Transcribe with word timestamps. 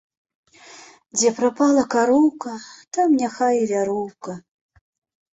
Дзе 1.17 1.29
прапала 1.39 1.83
кароўка, 1.95 2.53
там 2.93 3.13
няхай 3.19 3.55
i 3.65 3.69
вяроўка 3.73 4.31